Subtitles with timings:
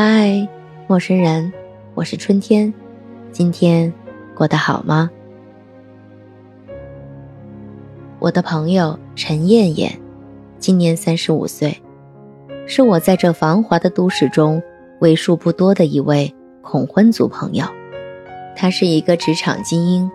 [0.00, 0.46] 嗨，
[0.86, 1.52] 陌生人，
[1.96, 2.72] 我是春天，
[3.32, 3.92] 今天
[4.32, 5.10] 过得好吗？
[8.20, 9.98] 我的朋友陈艳艳，
[10.60, 11.76] 今年三十五岁，
[12.64, 14.62] 是我在这繁华的都市中
[15.00, 17.64] 为数不多的一位恐婚族朋友。
[18.54, 20.08] 她是一个职场精英，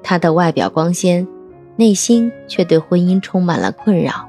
[0.00, 1.26] 她的外表光鲜，
[1.74, 4.28] 内心却对婚姻充满了困扰。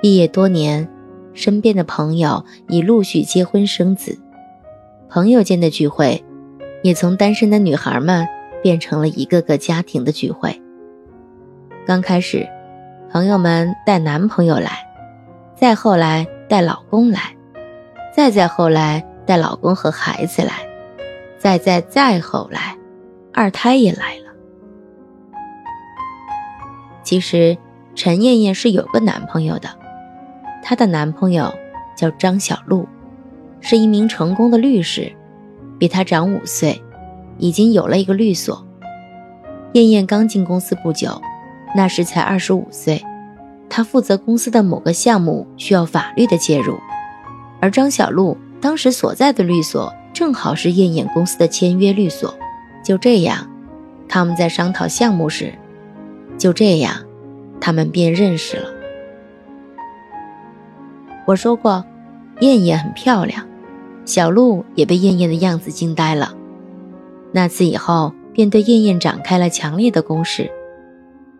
[0.00, 0.88] 毕业多年。
[1.34, 4.18] 身边的朋友已陆续结婚生子，
[5.08, 6.24] 朋友间的聚会
[6.82, 8.26] 也从单身的女孩们
[8.62, 10.62] 变成了一个个家庭的聚会。
[11.84, 12.48] 刚开始，
[13.10, 14.86] 朋友们带男朋友来，
[15.54, 17.36] 再后来带老公来，
[18.16, 20.52] 再再后来带老公和孩子来，
[21.38, 22.78] 再再再后来，
[23.32, 24.32] 二胎也来了。
[27.02, 27.58] 其实，
[27.94, 29.83] 陈艳艳是有个男朋友的。
[30.66, 31.54] 她的男朋友
[31.94, 32.88] 叫张小璐，
[33.60, 35.12] 是一名成功的律师，
[35.78, 36.82] 比她长五岁，
[37.36, 38.66] 已经有了一个律所。
[39.74, 41.20] 燕燕刚进公司不久，
[41.76, 43.04] 那时才二十五岁，
[43.68, 46.78] 她负责公司的某个项目需要法律的介入，
[47.60, 52.34] 而张小璐当时所在的律所正好是燕燕公司的签约律所。
[52.82, 53.50] 就这样，
[54.08, 55.52] 他们在商讨项目时，
[56.38, 57.04] 就这样，
[57.60, 58.73] 他们便认识了。
[61.26, 61.84] 我说过，
[62.40, 63.46] 燕燕很漂亮，
[64.04, 66.34] 小鹿也被燕燕的样子惊呆了。
[67.32, 70.50] 那次以后，便对燕燕展开了强烈的攻势。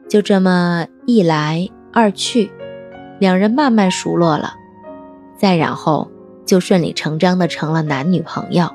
[0.09, 2.51] 就这么一来二去，
[3.19, 4.55] 两人慢慢熟络了。
[5.37, 6.11] 再然后，
[6.47, 8.69] 就顺理成章的成了男女朋友。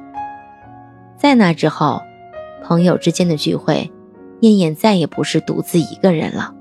[1.17, 2.01] 在那之后，
[2.63, 3.91] 朋友之间的聚会，
[4.41, 6.53] 燕燕再也不是独自一个人了。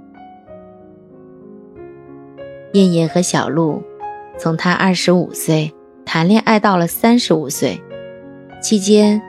[2.73, 3.83] 燕燕和小鹿。
[4.39, 5.75] 从他二十五岁
[6.07, 7.83] 谈恋爱到了三十五岁，
[8.63, 9.21] 期间，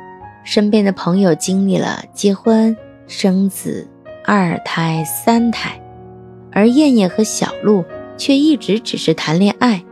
[0.44, 2.78] 身边的朋友经历了结婚、
[3.08, 3.88] 生子、
[4.24, 5.82] 二胎、三胎，
[6.52, 7.84] 而燕燕和小鹿
[8.18, 9.84] 却一直只是谈恋爱。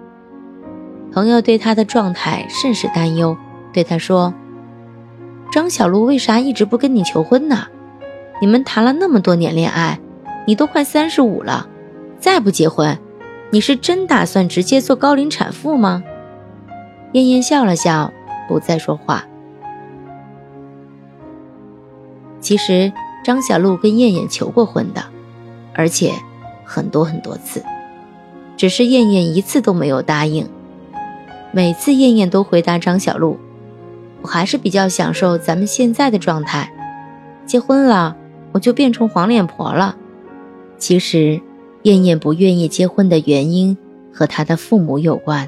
[1.11, 3.35] 朋友对他的状态甚是担忧，
[3.73, 4.31] 对他说
[5.51, 7.65] ：“张小璐为啥一直不跟你求婚呢？
[8.39, 9.99] 你们谈了那么多年恋爱，
[10.45, 11.67] 你都快三十五了，
[12.19, 12.95] 再不结婚。”
[13.49, 16.03] 你是真打算直接做高龄产妇吗？
[17.13, 18.11] 燕燕笑了笑，
[18.47, 19.25] 不再说话。
[22.41, 22.91] 其实
[23.23, 25.01] 张小璐跟燕燕求过婚的，
[25.73, 26.11] 而且
[26.65, 27.63] 很多很多次，
[28.57, 30.47] 只是燕燕一次都没有答应。
[31.53, 33.39] 每次燕燕都回答张小璐
[34.21, 36.71] ：“我还是比较享受咱们现在的状态，
[37.45, 38.17] 结婚了
[38.51, 39.95] 我就变成黄脸婆了。”
[40.77, 41.41] 其实。
[41.87, 43.77] 燕燕不愿意结婚的原因
[44.13, 45.47] 和她的父母有关。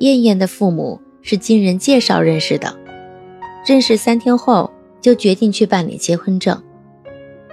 [0.00, 2.76] 燕燕的父母是经人介绍认识的，
[3.66, 4.70] 认识三天后
[5.00, 6.62] 就决定去办理结婚证。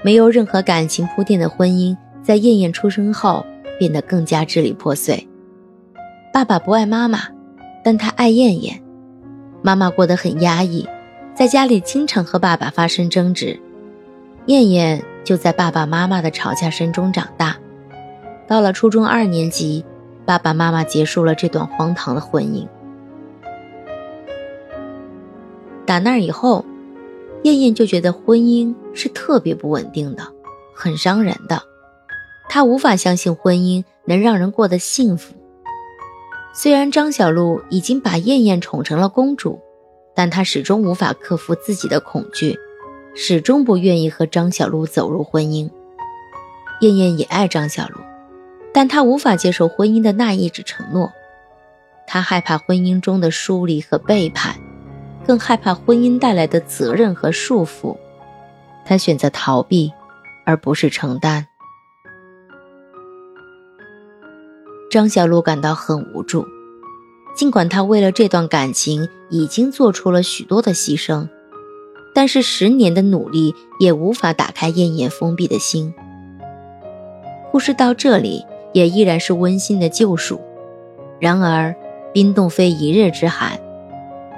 [0.04, 3.46] 没有任何感情铺垫的婚姻，在燕燕出生后
[3.80, 5.26] 变得更加支离破碎。
[6.34, 7.20] 爸爸不爱妈妈，
[7.86, 8.84] 但他爱燕燕。
[9.62, 10.86] 妈妈过得很压抑，
[11.34, 13.58] 在家里经常和爸爸发生争执。
[14.48, 15.02] 燕燕。
[15.26, 17.58] 就在爸爸妈妈的吵架声中长大，
[18.48, 19.84] 到了初中二年级，
[20.24, 22.68] 爸爸妈妈结束了这段荒唐的婚姻。
[25.86, 26.64] 打那以后，
[27.44, 30.24] 燕燕就觉得婚姻是特别不稳定的，
[30.76, 31.64] 很伤人的。
[32.48, 35.34] 她无法相信婚姻能让人过得幸福。
[36.54, 39.60] 虽然张小璐已经把燕燕宠成了公主，
[40.16, 42.58] 但她始终无法克服自己的恐惧。
[43.16, 45.70] 始终不愿意和张小璐走入婚姻。
[46.82, 47.96] 燕燕也爱张小璐，
[48.74, 51.12] 但她无法接受婚姻的那一纸承诺。
[52.06, 54.56] 她害怕婚姻中的疏离和背叛，
[55.26, 57.98] 更害怕婚姻带来的责任和束缚。
[58.84, 59.94] 她选择逃避，
[60.46, 61.48] 而不是承担。
[64.92, 66.46] 张小璐感到很无助，
[67.36, 71.30] 尽管她为了这段感情已经做出了许多的牺牲。
[72.16, 75.94] 但是十年的努力也无法打开燕燕封闭的心。
[77.52, 80.40] 故事到这里也依然是温馨的救赎。
[81.20, 81.76] 然而，
[82.14, 83.60] 冰冻非一日之寒。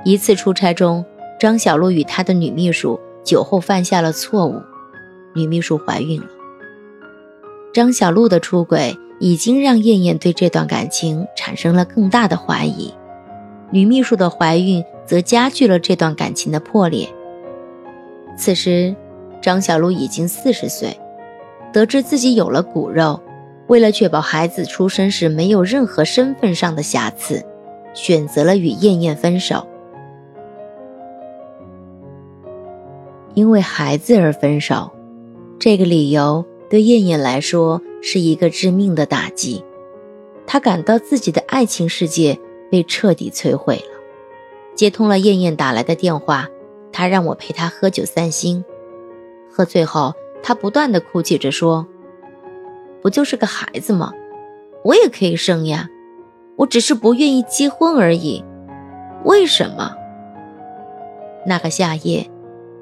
[0.03, 1.06] 一次出差中，
[1.39, 4.62] 张小璐与她的女秘书酒后犯下了错误，
[5.35, 6.27] 女秘书怀孕了。
[7.73, 12.91] 张小璐的出轨已经让燕燕对这段感情产生了更大的怀疑，
[13.69, 17.07] 女秘书的怀孕则加剧了这段感情的破裂。
[18.38, 18.95] 此时，
[19.42, 20.95] 张小璐已经四十岁，
[21.74, 23.19] 得知自己有了骨肉，
[23.68, 27.44] 为了确保孩子出生时没有任何身份上的瑕疵，
[27.94, 29.68] 选择了与燕燕分手。
[33.34, 34.92] 因为孩子而分手，
[35.60, 39.63] 这个理由对燕燕来说是一个致命的打击。
[40.45, 42.40] 她感到自己的爱情世界
[42.72, 43.98] 被彻底摧毁了。
[44.75, 46.48] 接通了燕燕打来的电话，
[46.97, 48.65] 他让我陪他喝酒散心。
[49.51, 51.85] 喝醉后，他不断的哭泣着说
[53.03, 54.11] ：“不就是个孩子吗？
[54.83, 55.88] 我也可以生呀，
[56.55, 58.44] 我只是不愿意结婚而已。
[59.25, 59.95] 为什么？”
[61.45, 62.27] 那个夏夜。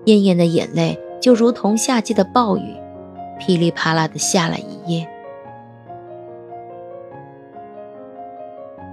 [0.05, 2.73] 燕燕的眼泪就如同夏季的暴雨，
[3.37, 5.05] 噼里啪啦的下了一夜。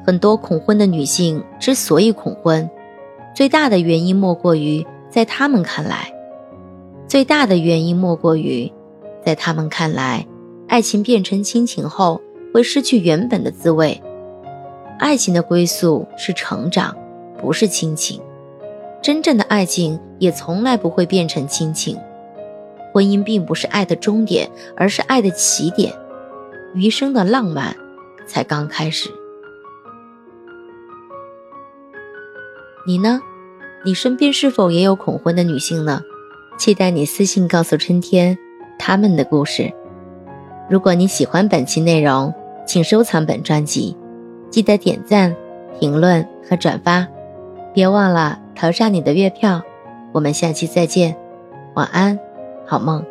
[0.05, 2.69] 很多恐婚的女性之所以恐婚，
[3.37, 6.11] 最大的原因莫过于在他们看来，
[7.07, 8.73] 最大的原因莫过于，
[9.23, 10.27] 在他们看来，
[10.69, 12.19] 爱情变成亲情后
[12.55, 14.03] 会失去原本的滋味。
[14.99, 16.97] 爱情的归宿是成长，
[17.39, 18.23] 不是亲情。
[19.03, 21.99] 真正的爱情也从来不会变成亲情，
[22.95, 25.93] 婚姻并不是爱的终点，而是爱的起点，
[26.73, 27.77] 余生的浪漫
[28.27, 29.11] 才刚开始。
[32.87, 33.21] 你呢？
[33.85, 36.03] 你身边是否也有恐婚的女性呢？
[36.59, 38.39] 期待你私信告诉春天
[38.79, 39.73] 他们的故事。
[40.71, 42.33] 如果你喜欢本期内容，
[42.65, 43.97] 请收藏本专辑，
[44.51, 45.35] 记得点赞、
[45.81, 47.07] 评论和转发，
[47.75, 48.39] 别忘了。
[48.55, 49.61] 投上你的月票，
[50.13, 51.17] 我们下期再见，
[51.75, 52.17] 晚安，
[52.65, 53.05] 好梦。